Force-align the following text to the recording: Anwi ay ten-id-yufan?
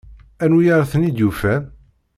Anwi 0.43 0.65
ay 0.75 0.83
ten-id-yufan? 0.91 1.63